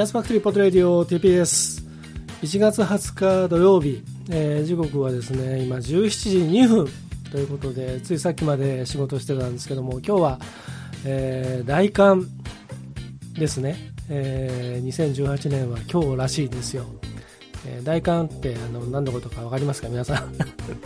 [0.00, 1.86] エアスファクトリーポットレディオ TPS
[2.40, 6.88] 1月20日土曜日、えー、時刻はですね今17時2分。
[7.30, 10.38] ということでついさっきまで仕事してたんですけども今日は、
[11.04, 12.26] えー、大寒
[13.34, 13.76] ですね、
[14.08, 16.86] えー、2018年は今日らしいですよ、
[17.66, 19.88] えー、大寒ってあの何のことか分かりますか？
[19.90, 20.16] 皆さん。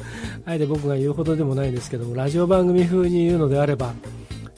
[0.44, 3.94] あえて僕が言うほどでもないんですけどもラジオ番組風に言うのであれば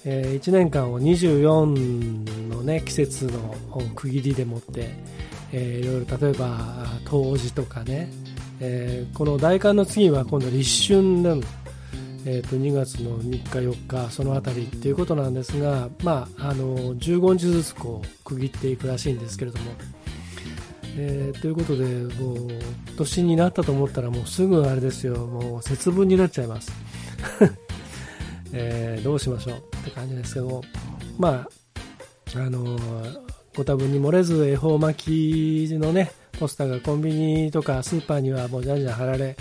[0.08, 2.35] えー、1年間を24、
[2.66, 3.54] ね、季節の
[3.94, 4.90] 区切りでもって、
[5.52, 8.10] えー、いろいろ例えば冬至とかね、
[8.60, 11.42] えー、この大寒の次は今度立春なの、
[12.24, 19.70] えー、と2月の3日4日その辺りっていうことなんですが、まあ、あの15日ずつこう区切っていくらしいんですけれども、
[20.98, 22.48] えー、ということでもう
[22.96, 25.14] 年になったと思ったらもうすぐあれですよ。
[25.26, 26.72] もう節分になっちゃいます。
[28.52, 30.62] えー、どうしましょうって感じですけども、
[31.18, 31.48] まあ、
[32.34, 32.78] あの
[33.56, 39.36] ご多分に漏れず恵方巻きのね、ポスターがコンビニとかスーパーにはもうじゃんじゃん貼られ、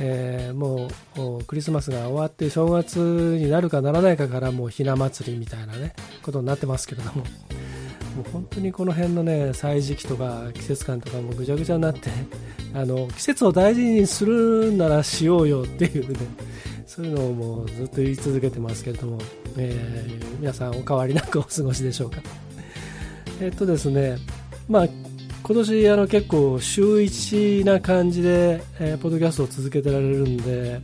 [0.00, 7.24] えー、もうクリスマスが終わって正月になるかならないかからもうひな祭りみたいなねことになってますけれども。
[8.14, 12.10] もう本当にこの辺のね歳時期とか季節感とかもぐちゃぐちゃになって
[12.72, 16.18] あの季節を大事にするならしようよっていうね
[16.86, 19.18] そういうのをもうずっと言い続けてますけれども、
[19.56, 22.22] えー、皆さんお変わりなくお過ごしでしょうか。
[23.40, 24.16] えっとですね、
[24.68, 24.88] まあ、
[25.42, 30.80] 今年あの結構週1な感じで、えー、ポッドキャストを続けてられるんで、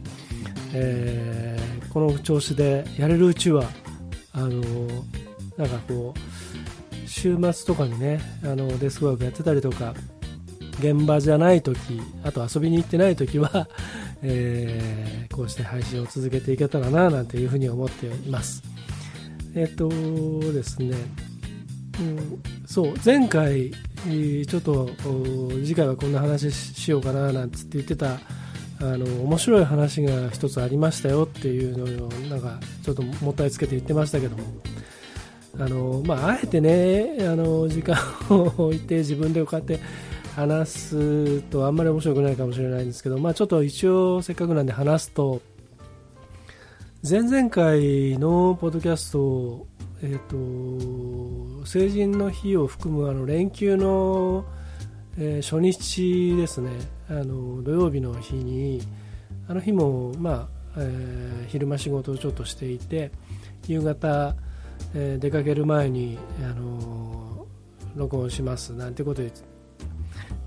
[0.72, 3.70] えー、この調子でやれるうちは
[4.32, 4.60] あの
[5.56, 6.29] なんかこう
[7.10, 9.94] 週末とかにねあのデスクワークやってたりとか
[10.78, 13.68] 現場じゃない時あと遊びに行ってない時は
[14.22, 18.62] えー、こうして配信を続けていけたらななんていうふうに思っています。
[19.54, 20.94] えっ、とですね、
[21.98, 24.90] うん、そう前回ちょっと
[25.64, 28.20] 次回はこんな話しようかななんつって言ってた
[28.80, 34.44] あの面白い話が一つありましたよっていうのをなんかちょっともったいつけて言ってましたけども
[35.60, 37.96] あの、まあ、あえてねあの時間
[38.30, 39.78] を置いて自分でこうやって
[40.34, 45.42] 話すとあんまり面白くないかもしれないんですけど、まあ、ちょっと一応せっかくなんで話すと
[47.08, 49.66] 前々回のポッドキャスト、
[50.02, 54.44] えーと、成人の日を含むあの連休の、
[55.18, 56.70] えー、初日ですね。
[57.08, 58.82] あの土曜日の日に
[59.48, 63.10] あの日も、まあえー、昼間仕事をちょっとしていて
[63.66, 64.36] 夕方、
[64.94, 67.46] えー、出かける前に、あの
[67.96, 69.26] 録音しますなんてことを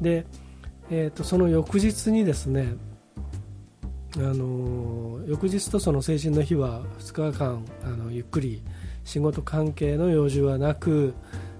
[0.02, 0.26] で、
[0.90, 2.76] えーと、その翌日にですね
[4.18, 8.62] あの翌日とその成人の日は2日間あのゆっくり
[9.04, 11.16] 仕事関係の用事はなく、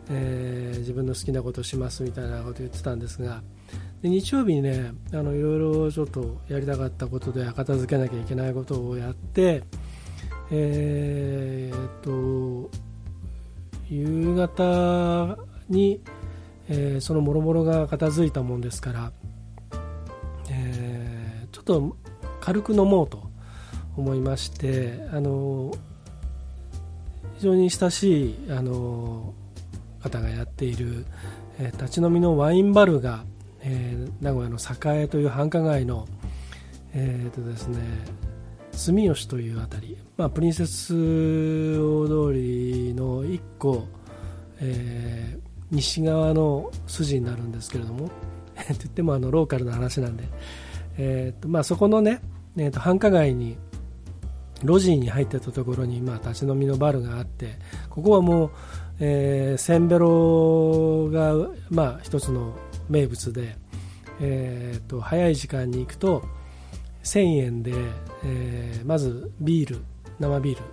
[0.10, 3.42] えー、自分の好きなことをしますみたいなことを言ってたんですが
[4.02, 9.64] で日曜日にねあのいろいろちょっとやりたかったことで片付けなきゃいけないことをやって
[10.52, 12.70] えー、っと
[13.90, 15.38] 夕方
[15.70, 16.02] に
[16.70, 19.12] えー、そのもろもろが片付いたもんですから、
[20.50, 21.98] えー、ちょっと
[22.40, 23.24] 軽く飲もうと
[23.98, 25.72] 思いましてあの
[27.36, 29.34] 非常に親しいあの
[30.02, 31.06] 方がやっている、
[31.60, 33.24] えー、立ち飲みのワインバルが、
[33.62, 36.08] えー、名古屋の栄という繁華街の、
[36.94, 37.80] えーとですね、
[38.72, 43.88] 住吉というあたり、まあ、プリンセス大通りの1個、
[44.60, 45.44] えー
[45.74, 48.14] 西側の筋になるんですけれども と
[48.68, 50.24] 言ってもあのローカルな話なんで、
[50.98, 52.22] えーとまあ、そこのね、
[52.56, 53.58] えー、と繁華街に
[54.64, 57.58] 路地に入ってたところに、まあ、立ち飲みのバルがあって
[57.90, 58.52] ここはもう、
[59.00, 61.34] えー、センベロが、
[61.70, 62.54] まあ、一つの
[62.88, 63.58] 名物で、
[64.22, 66.24] えーと、早い時間に行くと
[67.04, 67.74] 1000円で、
[68.24, 69.82] えー、まずビール
[70.24, 70.64] 生ビール。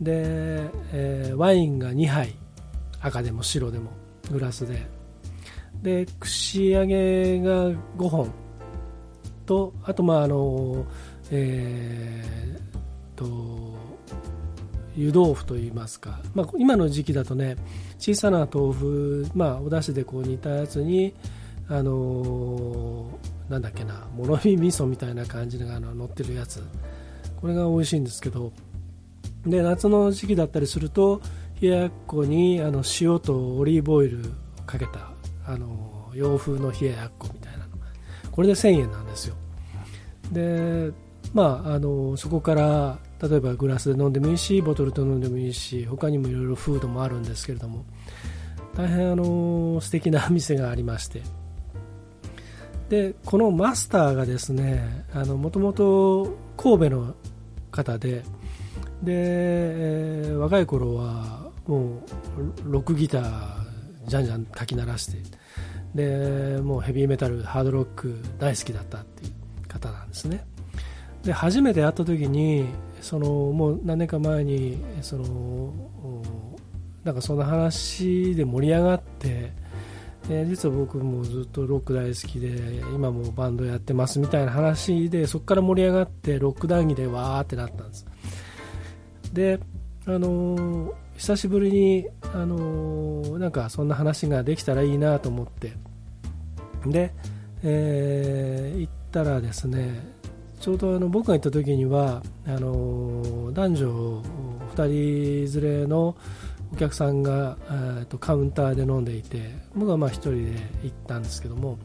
[0.00, 2.34] で、えー、ワインが2杯。
[3.00, 3.90] 赤でも白でも。
[4.30, 4.86] グラスで。
[5.82, 8.30] で串揚げが5本。
[9.46, 10.86] とあとまああの
[11.30, 13.74] えー、と
[14.96, 17.56] 湯豆腐といいますか、まあ、今の時期だとね
[17.98, 21.12] 小さな豆腐、まあ、お出汁でこう煮たやつに
[21.68, 26.62] あのー、なんだっけなもろみ味噌みたいな感じが乗ってるやつ。
[27.44, 28.52] これが美味しいんですけど
[29.46, 31.20] で夏の時期だったりすると
[31.60, 34.18] 冷ややっこにあの塩とオリーブオイル
[34.66, 35.10] かけた
[35.46, 37.64] あの洋風の冷ややっこみたいなの
[38.30, 39.36] これで1000円なんですよ。
[40.32, 40.90] で
[41.32, 47.84] まああのそこから例えばグラスで飲んでもいいしボトルと飲んでもいいし他にもいろいろフードもあるんですけれども
[48.74, 51.22] 大変あの素敵な店がありまして。
[52.88, 57.14] でこのマスターがですねもともと神戸の
[57.70, 58.22] 方で
[59.04, 62.00] で、えー、若い頃はもう
[62.64, 63.64] ロックギター
[64.06, 65.18] じゃんじゃんかき鳴らして
[65.94, 70.44] でもうヘビーメタルハードロック大好きだったっていう方なんですね。
[71.22, 72.66] で初めて会った時に
[73.00, 75.72] そのもう何年か前にその
[77.02, 79.52] なんかその話で盛り上がって
[80.28, 88.06] で実は僕もずっとロック大好きで今もバンドやってますみたいな話でそこから盛り上がってロック談義でわーってなったんです。
[89.34, 89.58] で
[90.06, 95.72] あのー、久しぶりに、あのー、なんかそんな話ができたらいいなと思って。
[96.86, 97.12] で、
[97.62, 100.14] えー、行ったらですね
[100.60, 104.22] ちょうどあの僕が行った時にはあの男女
[104.76, 106.14] 2人連れの
[106.72, 110.38] お客さんが、えー、とカウンターで飲んでいて僕はまあ1人で
[110.82, 111.78] 行ったんですけども。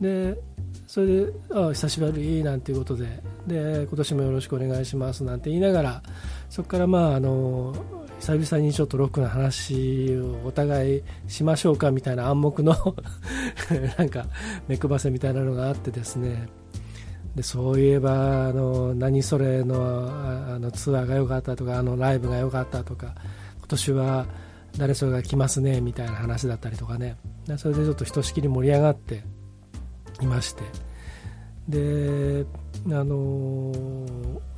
[0.00, 0.36] で
[0.86, 6.02] それであ久しぶりなんていうことでで今年もよろしくお願いしますなんて言いながら
[6.50, 7.74] そこからまああの
[8.20, 12.72] 久々にちょっとロックの話をお互いしましょうかみたいな暗黙の
[13.98, 14.26] なんか
[14.68, 16.48] 目配せみたいなのがあってですね。
[17.34, 23.14] でそういえばあの何それのあのツアーが良かったとかあのライブが良かったとか
[23.58, 24.26] 今年は
[24.78, 27.16] 誰それが来ますねみたいな話だったりとかね。
[27.58, 29.24] それでちょっとひとしきり盛り上がって
[30.20, 30.62] いまして。
[31.68, 32.44] で
[32.88, 33.72] あの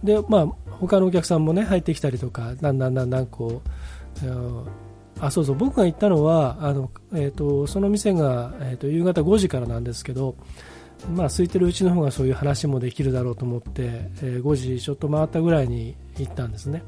[0.02, 10.36] でまあ他のお客さんもね入ってきたりとかだんだんだんだんこうあそうそう僕が行ったのはあの、えーと、その店が、えーと夕方5時からなんですけど
[11.10, 13.70] まあ、空いてるうちの方がそういう話もできるだろうと思って、
[14.22, 16.82] えー、5時ちょっと回ったぐらいに行ったんですね。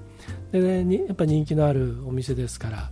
[0.51, 2.91] でねやっぱ人気のあるお店ですから、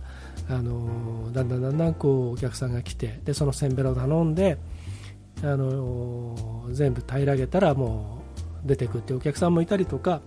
[0.49, 4.57] あの、だんだんだんだんこうお客さんが来てでそのせんべろを頼んで、
[5.43, 8.21] あの、全部平らげたらも
[8.65, 10.21] う出てくってお客さんもいたりとか、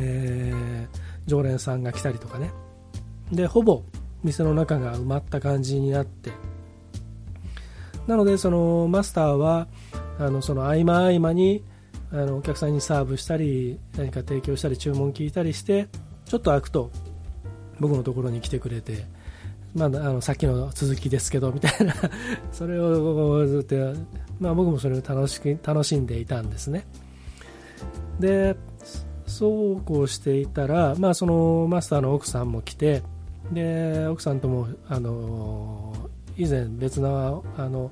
[0.00, 2.50] えー、常連さんが来たりとかね。
[3.32, 3.82] でほぼ
[4.22, 6.30] 店の中が埋まった感じになって。
[8.06, 9.66] なのでそのマスターは
[10.18, 11.64] あのその合間合間に
[12.12, 15.88] あのお客さんにサーブしたり何か提供したり注文聞いたりして
[16.26, 16.90] ちょっと開くと
[17.80, 19.06] 僕のところに来てくれて、
[19.74, 21.94] まあ、あのさっきの続きですけどみたいな。
[22.52, 23.76] それをずっと、
[24.38, 26.86] まあ、僕もそれを楽し楽しんでいたんですね。
[28.20, 28.56] で
[29.26, 33.02] そうこうしていたら、まあ、そのマスターの奥さんも来て
[33.52, 35.92] で奥さんともあの
[36.36, 37.90] 以前別なあの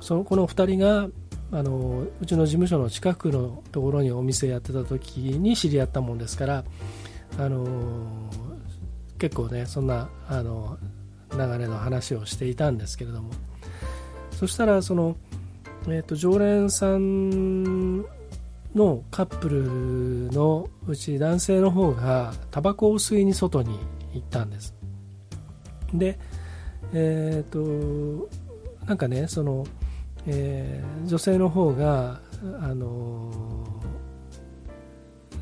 [0.00, 1.08] そのこの2人が
[1.52, 6.64] あのうちの事務所の近くのところにお店やってた時に知り合ったもんですから
[7.38, 7.66] あの
[9.18, 10.78] 結構ねそんなあの
[11.36, 13.30] 流れの話をしていたんですけれども。
[14.32, 15.16] そしたらその、
[15.86, 18.02] えーと、常連さん
[18.74, 23.78] のカップルのうち男性の方がタバコを吸いに外に
[24.14, 24.74] 行ったんです。
[25.94, 26.18] で
[26.92, 28.28] えっ、ー、と
[28.86, 29.64] なんかねその、
[30.26, 32.20] えー、女性の方が
[32.60, 33.71] あの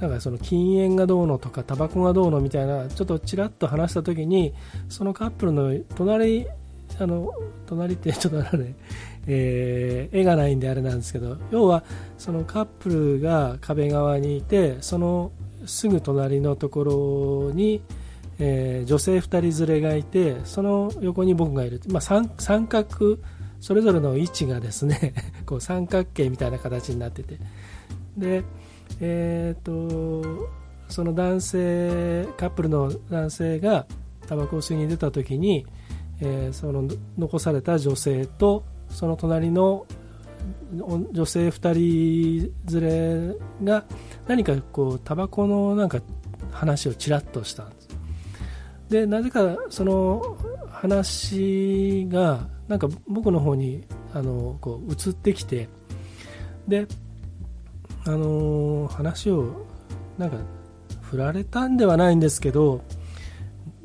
[0.01, 4.55] なんかその禁煙がどうのとかタバコがどうのみたいなちょっとちらっと話した時に
[4.89, 6.47] そのカップルの隣
[6.99, 7.33] あの
[7.67, 8.75] 隣ってちょっとあのね、
[9.27, 11.85] えー、絵がないんであれなんですけど要は
[12.19, 15.33] そのカップルが壁側にいてその
[15.67, 16.85] すぐ隣のとこ
[17.51, 17.83] ろに、
[18.39, 23.19] えー、女性2人連れがいてその横に僕がいる、まあ、三三角
[23.61, 25.13] それぞれの位置がですね
[25.45, 27.39] こう三角形みたいな形になってて。
[28.17, 28.43] で、
[29.01, 30.49] えーと、
[30.89, 33.87] その男性カップルの男性が
[34.27, 35.67] タバコを吸いに出た時に、
[36.21, 39.87] えー、その残された女性とその隣の
[41.13, 43.85] 女性2人連れが
[44.27, 46.01] 何かこうタバコのなんか
[46.53, 47.89] 話をちらっとしたんです
[48.89, 50.37] でなぜかその
[50.71, 55.69] 話がなんか僕の方にあのこう移ってきて
[56.67, 56.87] で
[58.07, 59.67] あの話を
[60.19, 60.37] なんか
[61.03, 62.83] 振られたんではないんですけど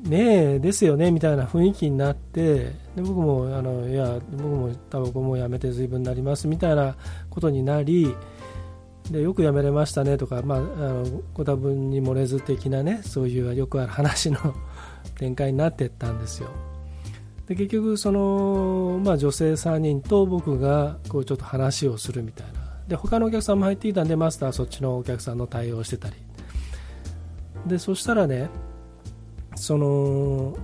[0.03, 6.95] ねえですよねみたいな雰囲気になってで僕もあのいや僕もタバコもやめて随分になりますみたいな
[7.29, 8.15] ことになり
[9.09, 14.39] でよくやめれましたねとか、まあ、あのご多分に漏れず的なねそういうよくある話の
[15.15, 16.49] 展開になっていったんですよ。
[17.47, 22.64] で結局その、まあ、女性3人と僕がこうちょっと話をするみたいな。
[22.87, 26.15] で他のお客さんも入っていたんでマスターはそっちのお客さんの対応してたり。
[27.65, 28.49] でそしたらね
[29.55, 30.55] その、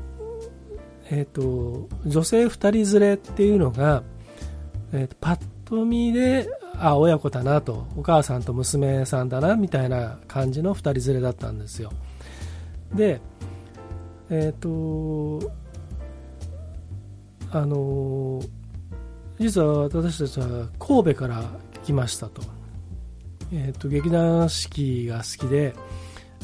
[1.10, 4.04] えーと、女性2人連れっていうのが、
[4.94, 6.48] えーと、パッと見で
[6.78, 11.92] あ親子だなとお母さんと娘さんだなみたいな感じの2人連れだったんですよ。
[12.94, 13.22] で
[14.30, 15.52] えっ、ー、と
[17.52, 18.42] あの
[19.40, 21.44] 実は私たちは神戸から
[21.84, 22.42] 来ましたと,、
[23.52, 25.74] えーと劇団四季が好きで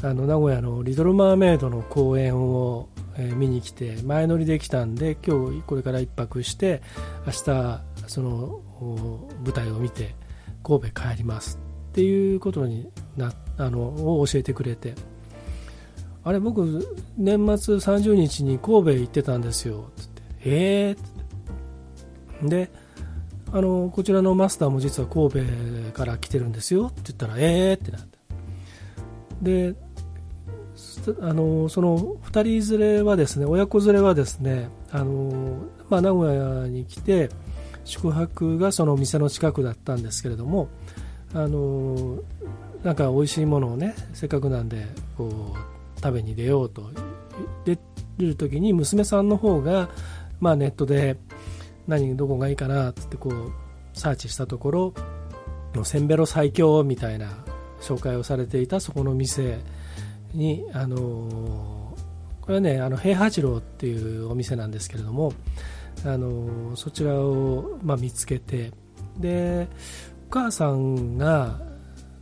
[0.03, 6.81] あの名古屋のリトル・マーメイドの公演を、えー、見に来て前乗りで来たんで今日これから1泊して
[7.25, 8.61] 明日その
[9.43, 10.15] 舞台を見て
[10.63, 14.93] 神戸帰りますっていうことになあのを教えてくれて。
[16.23, 16.85] あれ僕
[17.17, 19.91] 年末30日に神戸行ってたんですよ。
[19.95, 20.95] つってえ
[22.41, 22.69] えー、で
[23.51, 26.87] あのこちらのマスターも実は神戸から来てるんですよ。
[26.87, 28.17] って言ったらええー、ってなって。
[29.41, 29.75] で
[31.21, 35.57] あのその2人連れはですね親子連れはですねあの、
[35.89, 37.29] まあ、名古屋に来て
[37.85, 40.67] 宿泊がその店の近くだったんですけれども
[41.33, 42.19] あの
[42.83, 44.85] なんか美味しいものをねせっかくなんで
[45.17, 46.89] こう食べに出ようと。
[47.65, 47.77] 出
[48.25, 49.89] る時に娘さんの方が、
[50.39, 51.17] まあ、ネットで
[51.87, 53.51] 何どこがいいかなっつってこう
[53.93, 54.93] サーチしたところ
[55.83, 57.29] せんべろ最強みたいな
[57.81, 59.59] 紹介をされていたそこの店
[60.33, 61.95] に、あの
[62.41, 65.33] これはねあの平八郎っていうお店なんですけれども、
[66.05, 68.71] あのそちらを、まあ、見つけて
[69.17, 69.67] で
[70.29, 71.59] お母さんが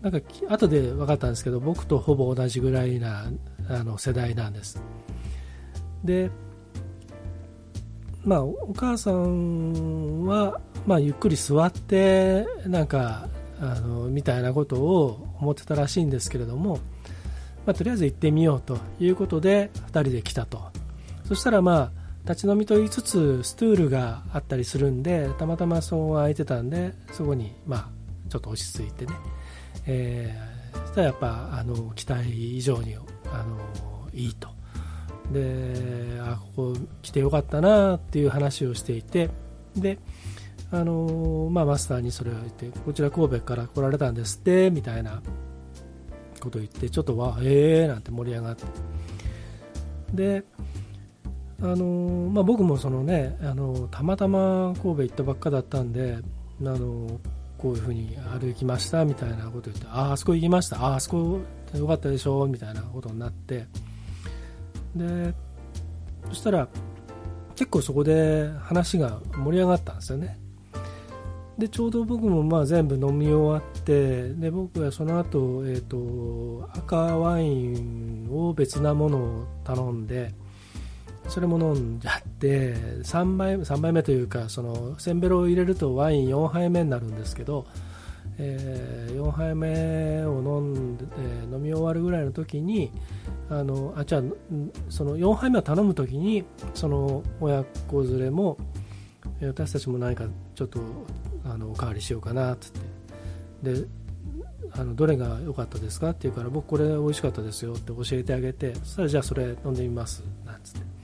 [0.01, 0.19] なんか
[0.49, 3.25] 後で分かったんですけど僕とほぼ同じぐらいな
[3.69, 4.81] あの世代なんです。
[6.03, 6.29] で
[8.25, 13.29] まあお母さんは、まあ、ゆっくり座ってなんか
[13.61, 16.79] あのみたいなことを思ってたらしいんですけれども
[17.65, 20.61] まあ、とりあえず行ってみようということで2人で来たと。
[21.27, 27.89] そしたらまあ立ち飲みと言いつつストゥールがあったりするんでたまたまそこが空いてたんでそこにまあ
[28.29, 29.13] ちょっと落ち着いてね、
[29.87, 32.95] えー、そしたらやっぱあの期待以上に
[33.31, 33.59] あの
[34.13, 34.54] いいと。
[35.31, 39.29] であここ来てよかったなっていう話をしていて
[39.75, 39.99] で
[40.71, 45.21] あのまあ、マスターにそれを言ってこちら神戸から来られたんですってみたいな
[46.39, 48.65] ことを言ってちょっとわええー、なんて盛り上がって。
[50.13, 50.43] で
[51.61, 56.17] あのまあ、僕もそのねあのたまたま神戸行ったばっかだったんで
[56.61, 57.19] あの
[57.57, 61.39] こういうふうに歩きましたみたいなこと言ってああそこ行きましたああそこ
[61.73, 63.67] よかったでしょみたいなことになって
[64.95, 65.33] で
[66.29, 66.67] そしたら
[67.55, 70.37] 結構そこで話が盛り上がったんですよね。
[71.57, 80.33] でちょうど僕もまあ全部飲み終わってで僕はその後、えーと、赤ワインを別なものを頼んで
[81.29, 82.73] それも飲んじゃって
[83.03, 87.65] 3杯 ,3 杯目というかそのせんべろを入れるとワイン4杯目になるんですけど、
[88.37, 91.05] えー、4杯目を飲んで、
[91.51, 92.91] 飲み終わるぐらいの時に
[93.49, 94.21] あのあじゃあ
[94.89, 98.57] その4杯目を頼む時にその親子連れも
[99.41, 100.25] 私たちも何か
[100.55, 100.79] ちょっと
[101.43, 103.73] あのおかわりしようかなっつって。
[103.73, 103.85] で
[104.71, 110.95] あのどれが良かったですかって言うから僕これ美味しかったですよって教えてあげてそしたらじゃあそれ飲んでみますなんつって。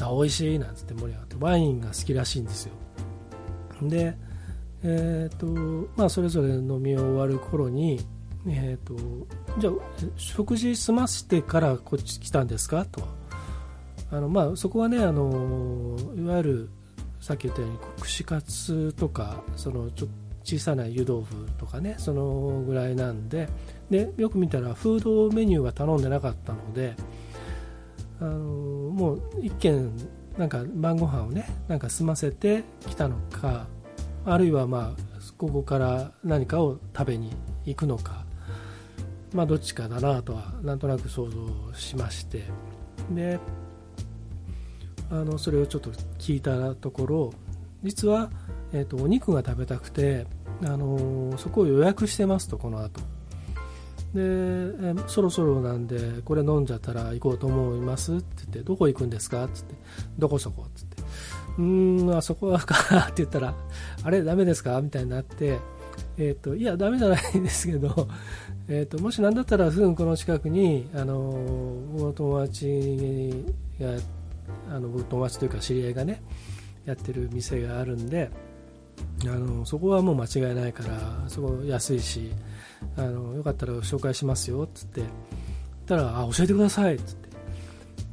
[0.00, 1.36] あ美味しいなんつって盛り上がって。
[1.38, 2.72] ワインが好きらしいんですよ。
[3.82, 4.16] で
[4.82, 5.46] えっ、と
[5.96, 8.00] まあそれぞれ飲み終わる頃に
[8.46, 8.96] えーと、
[9.58, 9.72] じゃあ
[10.16, 12.84] 食事済ましてからこっち来たんですか？
[12.86, 13.02] と。
[14.10, 16.70] あの、まあ、そこはねあのいわゆる
[17.20, 20.08] さっき言ったように串カツとかそのちょ
[20.44, 23.48] 小さな湯豆腐とかねそのぐらいなんで
[23.90, 26.94] でよく見たらフードメニューは頼んでなかったので
[28.20, 29.90] あのもう一軒
[30.38, 33.66] なんか晩ご飯をねなんか済ませてきたのか
[34.24, 37.30] あるいはまあここから何かを食べに
[37.66, 38.24] 行くのか
[39.32, 41.38] まあどっちかだなとはなんとなく想像
[41.74, 42.44] しまして。
[43.12, 43.38] で
[45.10, 47.32] あのそれをちょっと聞いたところ
[47.82, 48.30] 実は、
[48.72, 50.26] えーと、お肉が食べたくて、
[50.64, 53.00] あのそこを予約してますとこの後。
[54.14, 59.44] でえそろそろなんでこれ飲んじゃったら行こうと思いますって言ってどこ行くんですか？
[59.44, 59.74] って言って
[60.18, 60.62] どこそこ？
[60.62, 61.12] って言って。
[61.58, 63.54] うーんあそこはかって言ったら
[64.02, 64.22] あれ？
[64.24, 64.80] ダメですか？
[64.82, 65.58] みたいになって
[66.16, 68.08] えーと、いや、ダメじゃないんですけど、
[68.68, 73.44] えーと、もし何だったらすぐこの近くに、あの僕の友達
[73.80, 73.90] が
[74.70, 76.22] あの僕友達というか知り合いがね
[76.84, 78.30] やってる店があるんで
[79.24, 82.30] あのそこはもう間違いないからそこ安いし
[82.96, 85.02] あのよかったら紹介しますよっつって
[85.86, 87.28] たらあ教えてくださいっつって。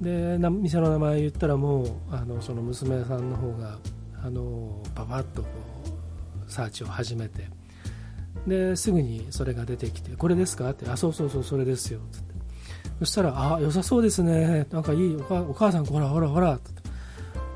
[0.02, 3.78] で店の名前言ったらもうあのその娘さんの方が
[4.22, 5.48] あのババッとこ
[6.46, 7.55] うサーチを始めて。
[8.48, 10.70] ですぐにそれが出てきてこれですか？
[10.70, 12.36] ってあそうそうそうそれですよって。
[13.00, 14.68] そしたらあ良さそうですね。
[14.72, 16.72] なんかいいお母さんほらほらほらって。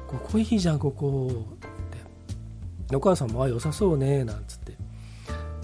[0.07, 1.27] ここいいじゃんここ。
[1.27, 2.95] って。
[2.95, 4.73] お母さんもあ良さそうねなんつって。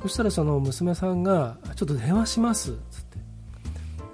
[0.01, 3.03] そしたらその娘さんがちょっと電話しますつっ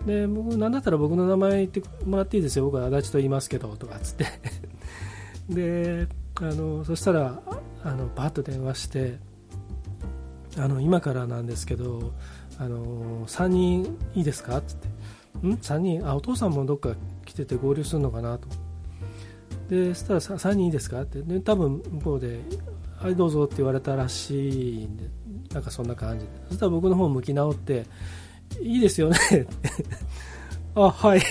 [0.06, 0.12] て。
[0.22, 2.66] で僕なんだったら僕の名前言ってもらっていいですよ。
[2.66, 4.26] 僕は足立と言いますけどとかつって。
[5.50, 7.42] であのそしたら
[7.84, 9.20] あのバッと電話して
[10.58, 12.12] あの今からなんですけど
[12.60, 14.58] あの3人いいですか？
[14.58, 14.76] って。
[15.44, 16.08] 言ってん？3人？
[16.08, 18.48] あお父さんもどっか来てて合流するのかなと。
[19.70, 21.02] でそしたら3人いいですか？
[21.02, 21.22] って。
[21.22, 22.40] で多分向こうで
[22.98, 25.06] はいどうぞって言われたらしいんで
[25.54, 26.32] なんかそんな感じで。
[26.50, 27.86] そしたら僕の方向き直って
[28.62, 29.18] いいですよね。
[30.76, 31.22] あはい。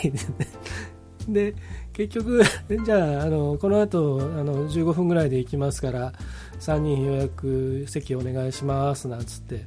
[1.28, 1.54] で
[1.92, 2.42] 結局
[2.84, 6.12] じゃああのこの後あの15分ぐらいで行きますから
[6.60, 9.66] 3人予約席お願いしますなんつって。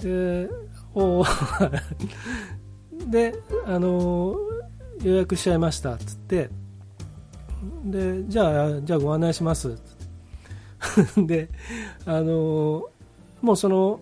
[0.00, 0.48] で
[0.94, 1.24] お
[3.10, 3.34] で
[3.66, 4.36] あの
[5.02, 6.50] 予約しちゃいましたっつって。
[7.84, 9.76] でじゃあじゃあご案内します
[11.16, 11.48] で
[12.06, 12.88] あの
[13.42, 14.00] もうその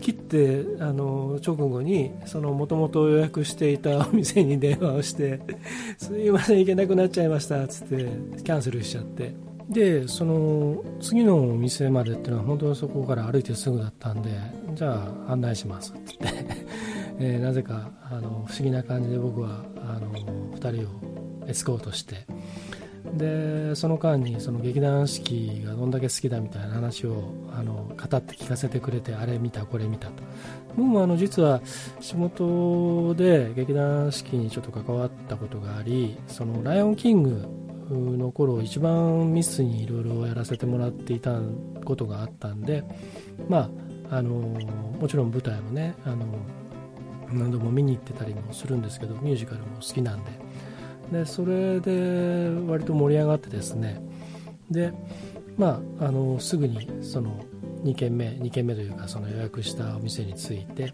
[0.00, 5.40] 切ってあの直後にもともと予約していた お店に電話をして
[5.98, 7.96] すいません行けなくなっちゃいましたっつって
[8.42, 9.49] キャンセルしちゃって。
[9.70, 14.30] でその次のお店までっていうのは本当にそこから歩いてすぐだったんで
[14.74, 15.92] じゃあ案内します。
[15.92, 16.44] って言って、
[17.20, 22.26] えー、なぜかあの不思議な感じで僕はあの2人をエスコートして。
[23.14, 30.22] でその間にその劇団四季がどんだけ好きだみたいな話をあの語って聞かせてくれてあれ見たこれ見たと。
[30.76, 31.60] 僕もあの実は
[32.00, 37.48] 仕事で劇団四季にちょっと関わったことがありそのライオンキング
[37.94, 41.40] の頃一番ミスにいろいろやらせてもらっていた
[41.84, 42.84] ことがあったんで
[43.48, 43.70] ま
[44.10, 46.26] ああのもちろん舞台もねあの
[47.32, 50.30] 何度も見に行ってたりもするんですけどミュージカルも好きなんで。
[51.12, 54.00] でそれで割と盛り上がってですね。
[54.70, 54.92] で
[55.56, 57.44] まああのすぐにその
[57.82, 60.92] 2軒目2軒目というかその予約したお店に着いて。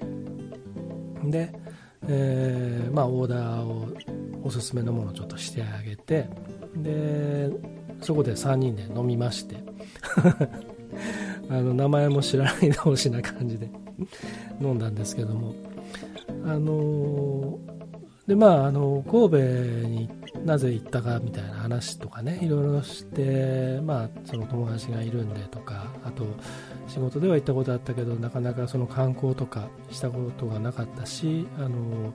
[1.25, 1.53] で、
[2.09, 3.89] えー、まあオーダーを
[4.43, 6.29] おすすめのものをちょっとしてあげて
[6.77, 7.51] で
[8.01, 9.57] そこで3人で飲みまして。
[11.49, 13.71] あの名前も知らない同士な感じで
[14.61, 15.55] 飲んだんですけども。
[16.45, 17.59] あの
[18.27, 19.37] でまああの神戸
[19.89, 20.09] に
[20.45, 26.25] なぜ行ったかみたいな話とかねいろいろして、まあ、その友達がいるんでとかあと
[26.89, 32.13] 仕事では行ったことあったけどなかなかその観光とかしたことがなかったしあの、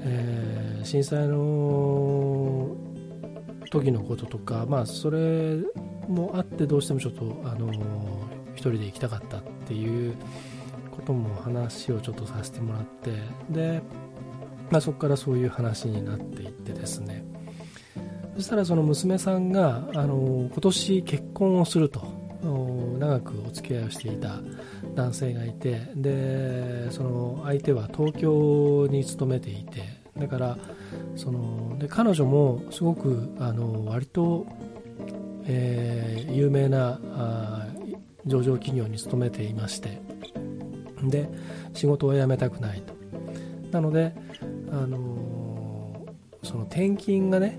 [0.00, 2.76] えー、震災の
[3.70, 5.56] 時のこととか、まあ、それ
[6.08, 7.70] もあってどうしてもちょっとあの
[8.54, 10.14] 一人で行きたかったっていう
[10.90, 13.12] ことも話をちょっとさせてもらって
[13.50, 13.82] で
[14.70, 17.24] まあ、そこからそういう話になっていってですね。
[18.36, 22.06] そしたらその娘さんがあの今年結婚をすると
[22.98, 24.40] 長くお付き合いをしていた
[24.94, 29.82] 男性がいてでその相手は東京に勤めていて
[30.16, 30.58] だから
[31.16, 34.46] そので彼女もすごくあの割と、
[35.46, 37.66] えー、有名なあ
[38.24, 40.00] 上場企業に勤めていまして。
[41.02, 41.28] で
[41.74, 42.92] 仕事を辞めたくないと。
[43.70, 44.14] なので
[44.72, 46.06] あの
[46.42, 47.58] その転勤がね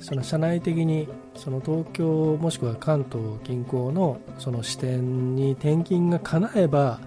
[0.00, 7.00] その社内的にその東京もしくは関東近郊のその支店に転勤が叶えば、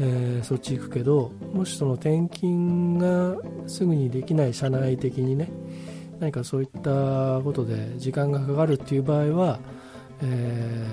[0.00, 5.50] えー、そっち行くけどもしその転勤がすぐにできない社内的にね
[6.20, 9.58] 何かそういったことで時間がかかるっていう場合は、
[10.22, 10.86] え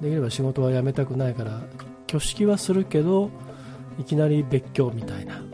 [0.00, 1.60] ー、できれば仕事は辞めたくないから
[2.08, 3.30] 挙式はするけど
[3.98, 5.49] いきなり別居みたいな。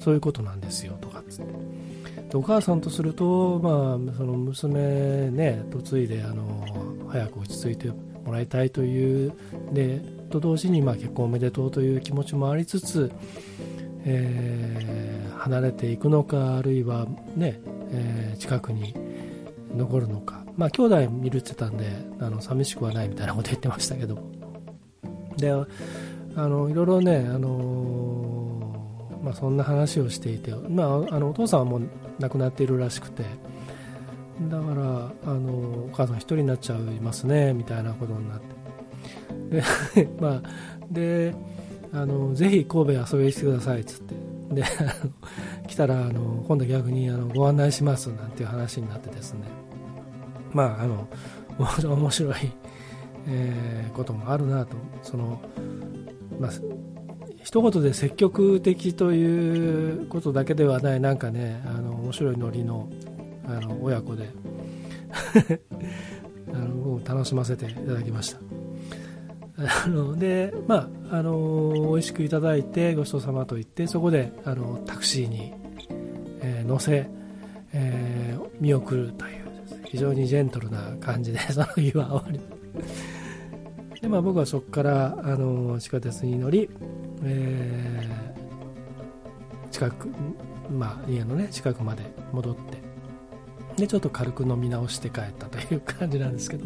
[0.00, 2.36] そういうことなんですよとかつって。
[2.36, 6.64] お母さんとすると、まあ、その娘ね嫁いであの
[7.08, 7.88] 早く落ち着いて
[8.24, 9.32] もらいたいという
[9.72, 13.10] でと同時に、まあ、結婚おめでとうという気持ちもありつつ、
[14.04, 17.60] えー、離れていくのかあるいはね、
[17.90, 18.94] えー、近くに
[19.74, 20.44] 残るのか。
[20.56, 21.86] まあ兄弟見るって言ってたんで
[22.24, 24.18] あの寂しくはないみたいなこと言ってましたけど。
[25.36, 25.50] で
[26.36, 28.19] あのいろいろねあの
[29.22, 31.82] まあ、そんな話をしていて、まあ、あのお父さんはもう
[32.18, 33.24] 亡くなっているらしくて
[34.48, 38.60] だからあのお母さん一人になっちゃいますねみたいなことになって。
[39.96, 40.42] で, まあ、
[40.90, 41.34] で
[41.92, 44.14] あのぜひ神戸遊びに来てくださいっつって。
[44.50, 44.64] で
[45.68, 49.42] 来たらあの今度逆にあのご案内しますなんていう話になってですね。
[50.52, 51.06] まああの
[51.84, 52.34] 面白い、
[53.28, 54.76] えー、こともあるなと。
[55.02, 55.40] その、
[56.40, 56.50] まあ、
[57.42, 62.88] 一言で積極的ということだけではないなんかねあの面白いノリの
[63.46, 64.30] あの親子で
[66.52, 68.38] あの楽しませていただきました。
[69.84, 75.52] あのでまああの美味しくいただいてごちそうさまと言ってそこであのタクシーに、
[76.40, 77.06] えー、乗せ、
[77.72, 79.40] えー、見送るという
[79.84, 82.40] 非常にジェントルな感じでその日は終わり。
[84.00, 86.68] で、まあ、僕はそこからあの地下鉄に乗り、
[87.22, 90.08] えー、近く、
[90.70, 92.90] まあ、家の、ね、近くまで戻って
[93.76, 96.64] でちょっと軽く飲み直して帰ったという感じなんですけど。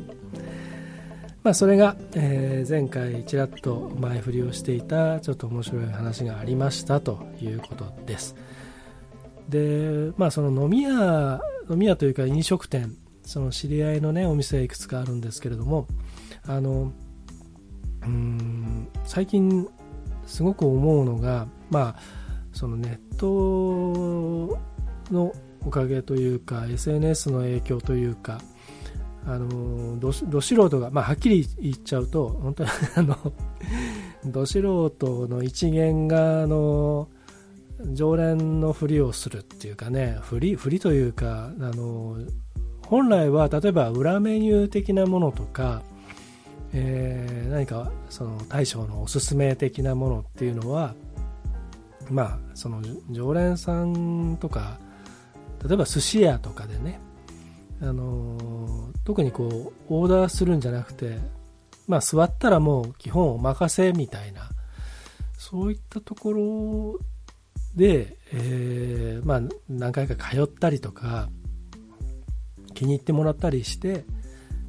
[1.45, 8.35] まあ、それが、えー、前回ちらっと前振りをしていたちょっと面白い話がありましたということです。
[9.51, 15.87] でまあその飲み屋飲み屋というか飲食店その知り合いのねお店いくつかあるんですけれども
[16.47, 16.93] あの
[18.07, 19.67] うん最近
[20.27, 21.97] すごく思うのがまあ
[22.53, 24.59] そのネット
[25.13, 25.33] の
[25.67, 28.41] おかげというか SNS の影響というか
[29.27, 33.17] あのどど素人が、まあ、はっきり言っちゃうと本当にあの
[34.27, 37.09] ど素人の一元があの
[37.93, 42.19] 常連のふりをするっていうかねふりふりというかあの
[42.87, 45.83] 本来は例えば裏メニュー的なものとか、
[46.77, 50.95] えー、何かその大将のおすすめ的なものっていうのは
[52.11, 54.79] まあその常連さんとか
[55.67, 57.01] 例えば寿司屋とかでね
[57.81, 61.19] あの特にこうオーダーするんじゃなくて、
[61.87, 64.49] まあ、座ったらもう基本お任せみたいな
[65.39, 66.99] そういったところ
[67.77, 71.29] で、えー、まあ、何回か通ったりとか
[72.75, 74.05] 気に入ってもらったりして、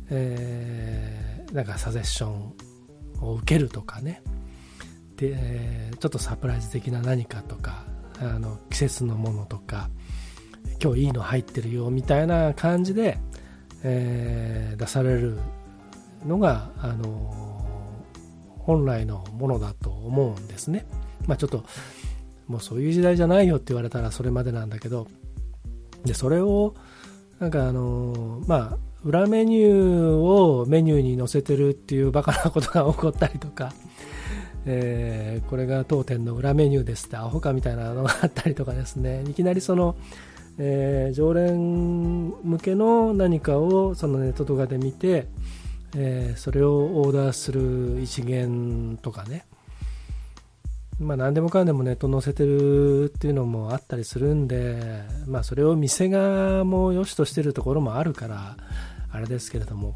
[0.09, 2.53] えー、なんかサジェッション
[3.21, 4.21] を受けるとかね
[5.15, 7.85] で、ちょっとサプライズ的な何かとか
[8.19, 9.89] あの季節のものとか
[10.83, 13.17] 今日いいの入ってるよみたいな感じで、
[13.83, 15.39] えー、出される
[16.25, 17.63] のが、あの
[18.59, 20.85] 本来のものだと思うんですね。
[21.27, 21.63] まあ、ちょっと
[22.47, 25.07] もうそういう時代じゃないよって言われたらそれまでなんだけど
[26.03, 26.75] でそれを
[27.39, 33.71] なんかあのまあ裏メニューをメニューに載せてるっていうバカなことが起こったりとか、
[34.65, 39.23] えー、これが当店の裏メニューですってアホかみたいなのがあったりとかですね。
[39.29, 39.95] いきなりその
[40.57, 45.27] えー、常連向けの何かをそのネットとかで見て、
[45.97, 49.45] えー、それをオーダーする一元とかね、
[50.97, 58.55] まあ、何でもかんでもネット載せてるっていうのもあったりするんで、まあ、それを店側も良しとしてるところもあるから
[59.15, 59.95] あれですけれども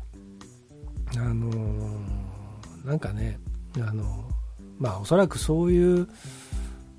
[1.17, 3.37] あのー、なんかね
[3.75, 4.29] あの
[4.77, 6.07] まあおそらくそういう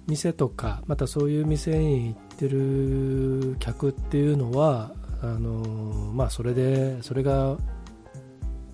[0.06, 7.56] 店とかまたそういう店に行ってる客っていうのはあのまあそれでそれが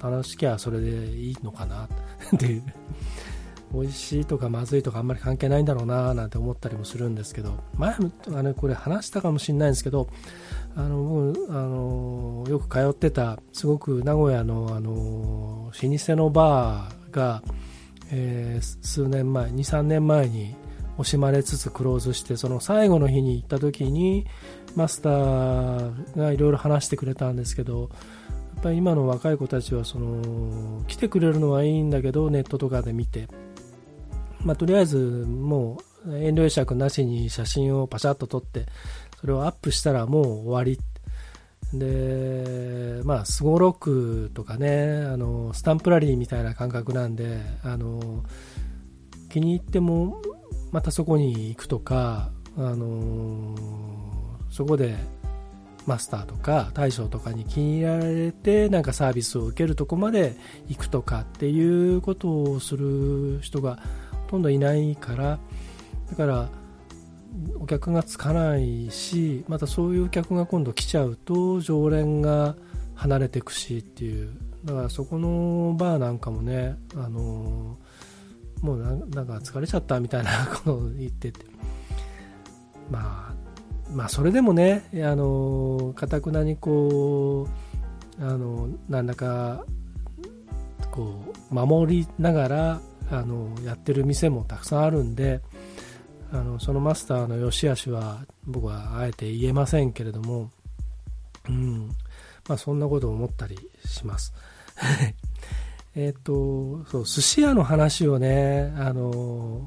[0.02, 1.84] 楽しきゃそれでいいのかな
[2.34, 2.64] っていう。
[3.72, 10.08] 美味しいとかまずいとかあんまり関係ないんだろうななんて思ったりもするんですけど前あのこれ話したかもしれないんですけど
[10.76, 17.42] あのあのよく通ってたすごく名古屋のあの老舗のバーが、
[18.10, 20.54] えー、数年前23年前に
[20.98, 24.26] 惜しまれつつクローズしてその最後の日に行った時に
[24.74, 27.90] マスターがいろいろ話してくれたんですけど
[28.56, 33.28] やっぱり今の若い子たちはその来てくれるのはいいんだけどネットとかで見て、
[34.46, 38.66] まあ、とりあえずもう遠慮尺なしに写真をパシャッと撮って
[39.20, 40.80] それをアップしたらもう終わり。
[41.74, 48.22] でまあすごろくとかねあのスタンプラリーみたいな感覚なんであの
[49.30, 50.22] 気に入っても
[50.72, 53.54] またそこに行くとか、あの、
[54.50, 54.96] そこで
[55.86, 60.36] マスターとか大将とかに気に入られてなんかサービスを受けるとこまで
[60.68, 63.78] 行くとかっていうことをする人が
[64.26, 65.38] ほとんどいないから
[66.10, 66.48] だから
[67.60, 72.56] お客がつかないしまたそういう客が今度来ちゃうと常連が
[72.94, 74.30] 離れていくしっていう。
[74.64, 77.78] だからそこのバーなんかもねあの
[78.62, 81.46] もうなんか疲れちゃったみたいな ことを言ってて、
[82.90, 83.34] まあ、
[83.92, 87.46] まあそれでもねあのかたくなにこ
[88.20, 89.64] うあのなんだか
[90.90, 91.14] こ
[91.52, 95.40] う守りながらあのやってる店もたくさんあるんで
[96.32, 100.50] あのそのマスターの良し悪しは僕はあえて言えませんけれども、
[101.48, 101.88] うん
[102.48, 104.32] まあ、そんなことを思ったりします。
[105.94, 109.66] えっとそう寿司屋の話をねあの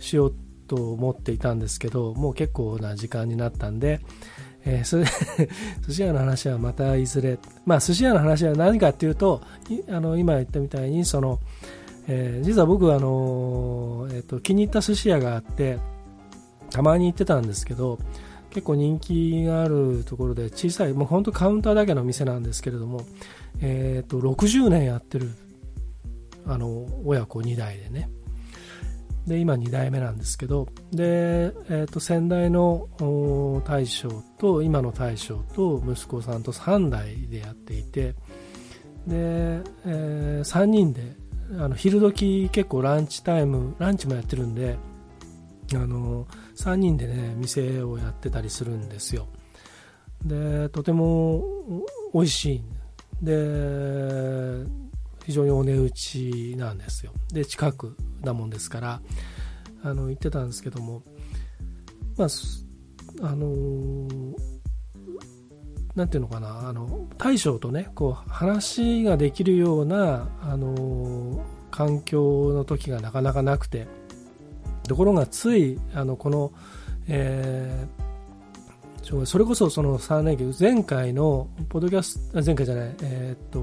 [0.00, 0.34] しよう
[0.66, 4.00] と思っていたんですけどもう結構な時間になったんで、
[4.64, 5.04] えー、それ
[5.86, 9.40] 寿司屋の話はまたいずれ、まあ、寿司屋の話は何かっていうと
[9.88, 11.40] あの今言ったみたいにその、
[12.08, 15.78] えー、実は僕はあの、えーと、気に入った寿司屋があって
[16.70, 17.98] たまに行ってたんですけど
[18.50, 23.02] 結構人気があるところで小さいもう本当カウンターだけの店なんですけれども、
[23.60, 25.30] えーと、と60年やってる
[26.46, 28.10] あの親子2代でね。
[29.26, 32.88] で今2代目なんですけどで、えー、と先代の
[33.66, 38.14] 大将と今の大将と息子さんと3代でやっていて
[39.06, 41.14] で、えー、3人で
[41.52, 44.76] あの昼時結構ランチタイムランチもやってるんで
[45.74, 49.26] あの3人でね店をやってたりするんですよ。
[50.24, 51.44] でとても
[52.12, 52.62] 美味しい
[53.22, 54.88] で。
[55.28, 57.12] 非常にお値打ちなんですよ。
[57.30, 59.02] で近くなもんですから
[59.82, 61.02] あの言ってたんですけども。
[62.16, 62.28] まあ
[63.20, 64.08] あの
[65.94, 73.86] なんていうのかなあの大将とねこう話ができるようなあの環境の時がなかなかなくて
[74.86, 76.52] ところがついあのこの、
[77.08, 83.60] えー、それこそその3連休前回のポッドキャスト前回じゃないえー、っと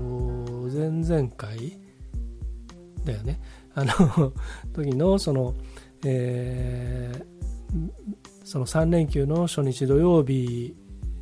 [0.78, 1.78] 前々回
[3.04, 3.40] だよね。
[3.76, 4.34] あの
[4.74, 5.54] 時のその、
[6.06, 7.90] えー、
[8.44, 10.74] その3連休の初日土曜日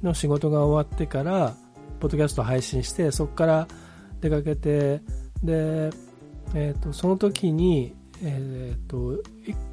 [0.04, 1.56] の仕事が終わってから
[2.00, 3.68] ポッドキャスト配信してそこから
[4.22, 5.02] 出かけて
[5.44, 5.90] で、
[6.54, 9.22] えーと、その時に、えーと、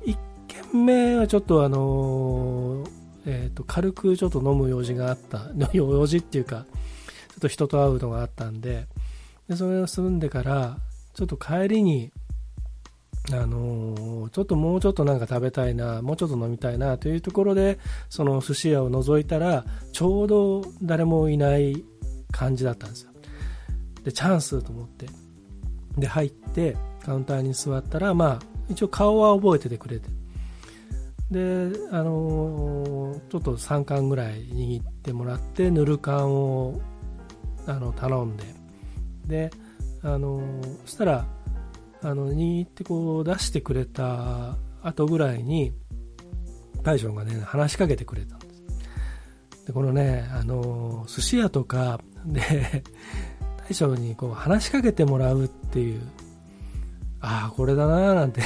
[0.05, 0.17] 1
[0.49, 2.85] 軒目はちょっとあの
[3.27, 5.51] えーと軽くちょっと飲む用事があった。
[5.73, 6.67] 用事っていうか
[7.29, 8.87] ちょっと人と会うのがあったんで
[9.49, 10.79] でそれを済んでから
[11.15, 12.13] ちょっと帰りに
[13.33, 21.85] あの、ちょっともうちょっとなんか食べたいなもうちょっと飲みたいなというところでその寿司屋を覗いたらちょうど誰もいない
[22.31, 23.11] 感じだったんですよ。
[24.05, 25.07] でチャンスと思って。
[25.99, 28.39] で入ってカウンターに座ったらまあ
[28.69, 30.09] 一応顔は覚えててくれて。
[31.31, 36.81] であの、ちょっと3缶ぐらい握ってもらってぬる缶を
[37.67, 38.45] あの頼んで。
[39.27, 39.51] で
[40.03, 40.43] あの
[40.87, 41.27] そしたら
[42.03, 45.73] あの握ってこう出してくれた後ぐらいに
[46.83, 48.63] 大将がね話しかけてくれたんです。
[49.67, 52.83] でこのねあの寿司屋とかで
[53.69, 56.01] 大将にこう話しかけてもらうっていう
[57.21, 58.43] ああこれだなーなんて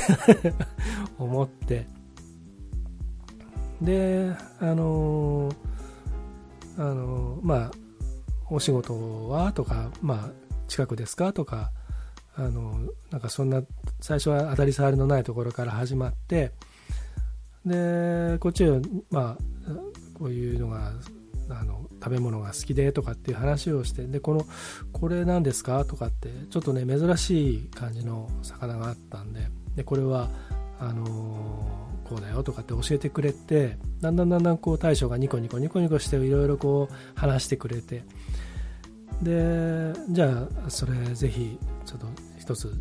[1.19, 1.87] 思って。
[3.83, 5.51] であの
[6.79, 7.71] あのまあ
[8.51, 10.31] お仕事はとかまあ
[10.69, 11.71] 近くですかとか
[12.37, 12.75] あの
[13.11, 13.63] なんかそんな
[14.01, 16.53] 最初は当たり障りのないところから始まって
[17.65, 19.71] でこっちはまあ
[20.15, 20.93] こういうのが
[21.51, 24.47] あの食べ物が好きでとかっていう話をしてでこの
[24.93, 25.85] これ何ですか？
[25.85, 29.41] とかってちょっとね珍しい感じの魚があったんで
[29.77, 30.29] でこれは
[30.81, 31.05] あの
[32.05, 38.05] こうだよとかって教えてくれてだんだんだんだんこう大将がニコニコニコニコしていろいろこう話してくれて
[39.23, 42.07] でじゃあそれぜひちょっと
[42.39, 42.73] 一つ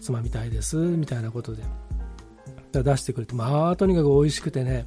[0.00, 1.62] つまみたいですみたいなことで
[2.72, 4.86] 出してくれてまあとにかく美味しくてね。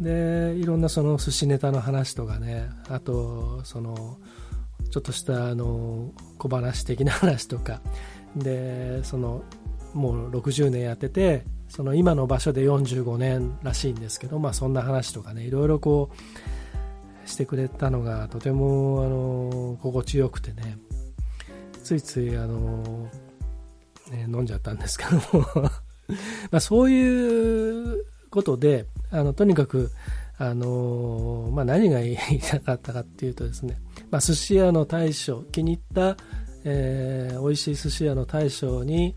[0.00, 2.70] でいろんなその寿司ネタの話とかね。
[2.88, 4.18] あとその
[4.90, 7.80] ちょっとしたあの小話的な話とか。
[8.34, 9.42] でその
[9.92, 15.42] もう60年やっててその今の場所で45年らしいんですけど、まあ、そんな話とかね。
[15.42, 16.16] いろいろこう
[17.26, 20.78] してくれたのがとてもあの心地よくてね。
[21.82, 23.10] ついついあの、
[24.10, 25.46] ね、飲んじゃったんですけども。
[26.50, 29.90] まあそういうことであのとにかく
[30.38, 33.78] あの、まあ、何が言いたかったかっていうとですね、
[34.10, 36.16] まあ、寿司屋の大将気に入った、
[36.64, 39.14] えー、美味しい寿司屋の大将に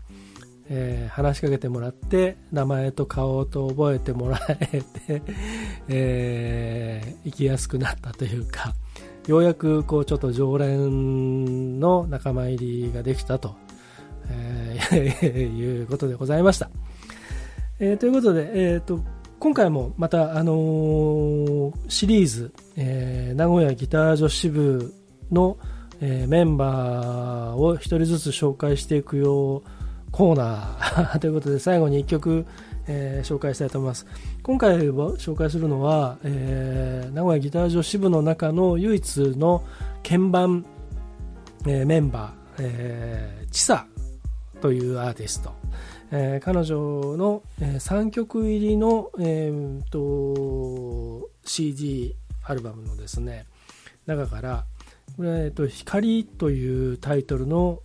[0.68, 5.22] えー、話しかけてもらって名前と顔と覚えてもらえて、
[5.88, 8.74] えー、行きやすくなったというか
[9.26, 13.56] ようやくこうちょっと常連の仲間入りができたと、
[14.28, 15.26] えー、
[15.56, 16.70] いうことでございました。
[17.78, 19.00] えー、ということで、えーと、
[19.38, 24.94] 今回もまた、あのー、シリーズ、えー、名古屋ギター女子部
[25.30, 25.58] の、
[26.00, 29.62] えー、メンバーを一人ずつ紹介していくよう
[30.16, 31.18] コーナー。
[31.20, 32.46] ということで最後に1曲、
[32.86, 34.06] えー、紹介したいと思います。
[34.42, 39.62] 今回紹介するのは、えー、名古屋ギター女子部の中の唯一の
[40.02, 40.64] 鍵盤、
[41.66, 43.84] えー、メンバー、えー、チサ
[44.62, 45.52] というアーティスト、
[46.10, 53.44] えー、彼女の、えー、3曲入りの、えーと、CD アルバムのですね
[54.06, 54.64] 中から
[55.16, 57.80] これ、えっと、光というタイトルの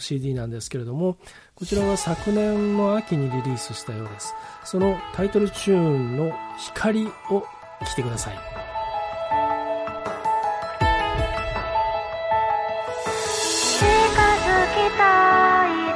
[0.00, 1.16] CD なんですけれども
[1.54, 4.34] こちらは昨年の秋にリリースしたようです。
[4.64, 7.44] そのタイトルチューンの光を聴
[7.92, 8.62] いてください。
[14.96, 15.91] たい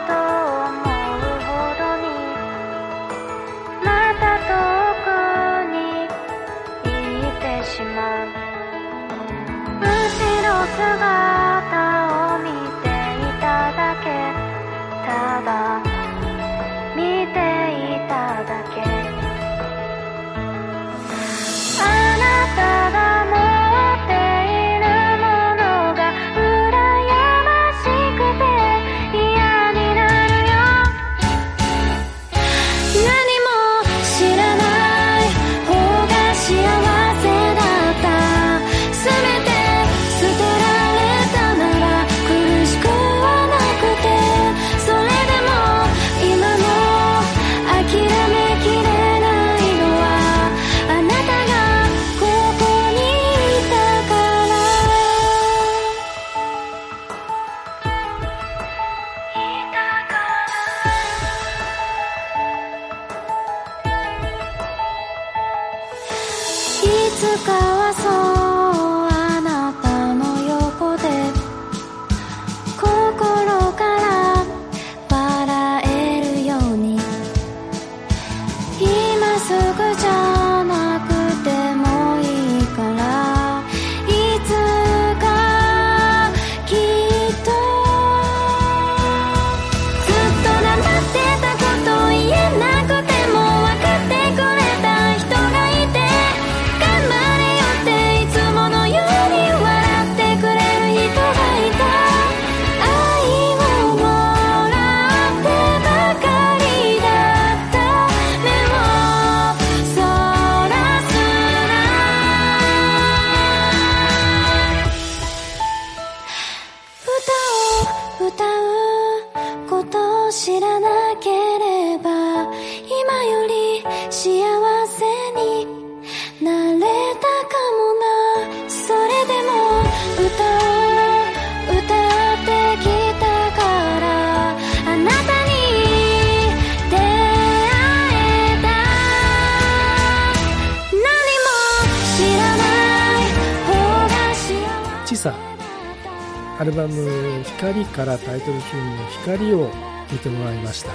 [147.96, 149.70] からタイトルチューンの「光」を
[150.10, 150.90] 聴いてもらいました、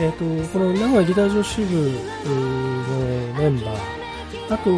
[0.00, 1.90] えーと、この名古屋ギター女子部
[2.26, 4.02] のメンバー
[4.50, 4.70] あと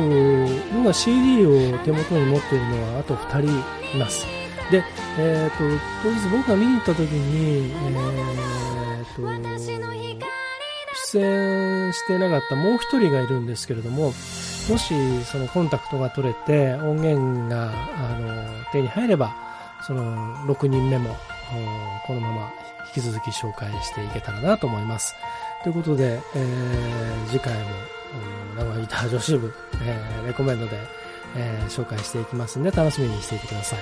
[0.73, 4.27] 僕は CD を手元に持っているのはあと2人います。
[4.71, 4.85] で、
[5.19, 5.57] えーと、
[6.03, 9.23] 当日僕が見に行った時に、えーと、
[11.13, 19.54] 出演してなかったもう1人がいるんですけれどももしそのコンタクトが取れて音源があの手に入れば
[19.87, 21.15] その6人目も
[22.07, 22.53] このまま
[22.95, 25.15] 引き続き紹介していけたらなと思います。
[25.63, 27.61] ということで、えー、次回も
[28.57, 30.79] 名古屋ギター女子部、えー、レコメンドで、
[31.37, 33.79] えー、紹介していきますので楽しみにしていてください。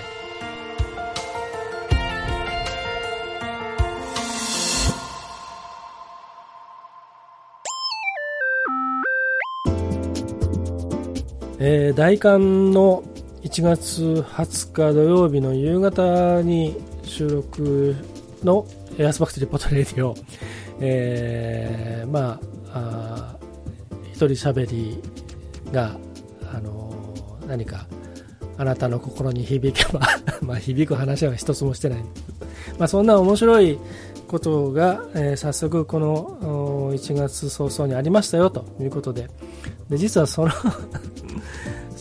[11.64, 13.04] えー、大寒の
[13.42, 17.96] 1月20日土曜日の夕方に収録
[18.44, 18.66] の
[18.98, 20.14] エアスファクトリーポトレディオ、
[20.80, 22.40] えー、ま
[22.72, 23.36] あ、あ
[24.12, 25.02] 一人喋り
[25.72, 25.96] が、
[26.54, 27.86] あのー、何か
[28.58, 30.06] あなたの心に響けば
[30.40, 32.04] まあ響く話は一つもしてない。
[32.78, 33.76] まあそんな面白い
[34.28, 39.28] ことが、えー、早速この1月早々にありましたよということで、
[39.90, 40.52] で実はその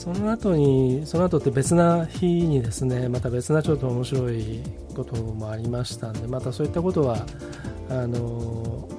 [0.02, 4.60] その後に、その後って別な日にですね、また別なちょっと面白い
[4.96, 7.24] こともありましたんで、またそういったことは、
[7.88, 8.90] あの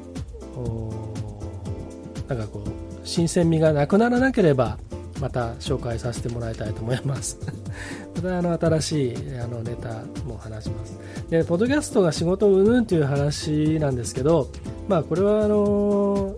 [2.29, 2.71] なんかこう、
[3.03, 4.79] 新鮮味がなくならなければ、
[5.21, 7.37] また紹介させてもらいたいと思います。
[8.15, 11.01] またあの新しいあのネタも話します
[11.31, 14.49] でポッドキャストが仕事を生むという話なんですけど、
[14.87, 16.37] まあ、これはあの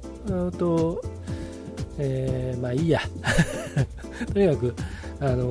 [0.56, 1.02] と、
[1.98, 3.00] えー、まあいいや
[4.32, 4.74] とにかく
[5.20, 5.46] あの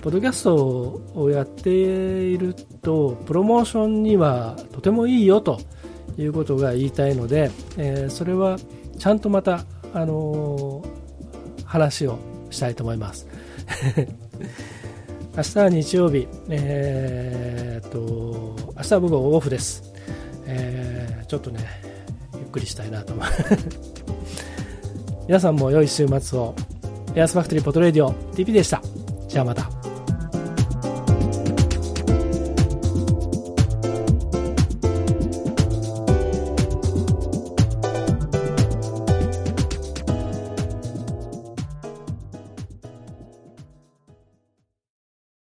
[0.00, 5.60] ポッドキャストをやっているとプロモーションにはとてもいいよと
[6.16, 8.58] いうことが言いたいので、えー、それは
[8.98, 10.84] ちゃんとまた、あの
[11.64, 12.18] 話を
[12.50, 13.28] したいと思います。
[15.36, 19.82] 明日は日曜日、えー、っと明日は僕はオフです、
[20.46, 21.60] えー、ちょっとね
[22.34, 23.44] ゆっくりしたいなと思います
[25.26, 26.54] 皆さんも良い週末を。
[27.14, 28.82] エアスファクトリーポトレーディオ TP でした。
[29.28, 29.73] じゃあまた。